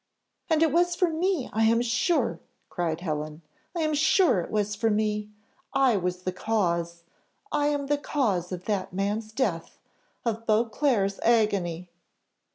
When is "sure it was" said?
3.93-4.73